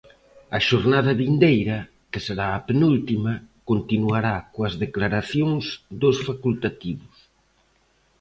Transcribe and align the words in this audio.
A 0.57 0.59
xornada 0.67 1.17
vindeira, 1.21 1.77
que 2.11 2.19
será 2.27 2.47
a 2.53 2.63
penúltima, 2.69 3.33
continuará 3.71 4.35
coas 4.53 4.73
declaracións 4.83 5.65
dos 6.01 6.17
facultativos. 6.27 7.17